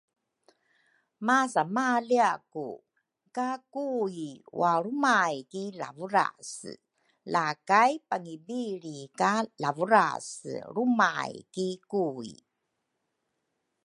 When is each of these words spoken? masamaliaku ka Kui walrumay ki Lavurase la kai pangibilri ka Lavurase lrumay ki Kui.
masamaliaku 1.25 2.67
ka 3.35 3.49
Kui 3.73 4.27
walrumay 4.59 5.35
ki 5.51 5.63
Lavurase 5.81 6.73
la 7.33 7.45
kai 7.69 7.91
pangibilri 8.09 8.99
ka 9.19 9.31
Lavurase 9.61 10.53
lrumay 10.73 11.31
ki 11.53 11.67
Kui. 11.91 12.33